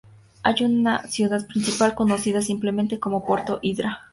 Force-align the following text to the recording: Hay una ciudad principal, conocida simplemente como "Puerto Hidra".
Hay 0.41 0.63
una 0.63 1.03
ciudad 1.05 1.45
principal, 1.45 1.93
conocida 1.93 2.41
simplemente 2.41 2.99
como 2.99 3.23
"Puerto 3.23 3.59
Hidra". 3.61 3.99